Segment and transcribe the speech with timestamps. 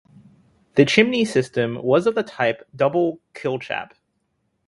[0.77, 3.91] The chimney system was of the type Double-Kylchap.